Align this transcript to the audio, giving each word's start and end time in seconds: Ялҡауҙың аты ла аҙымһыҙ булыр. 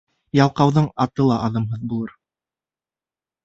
Ялҡауҙың 0.37 0.87
аты 1.05 1.27
ла 1.29 1.39
аҙымһыҙ 1.49 1.87
булыр. 1.95 2.19